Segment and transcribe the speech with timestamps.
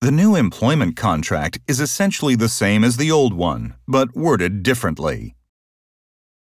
[0.00, 5.34] The new employment contract is essentially the same as the old one, but worded differently.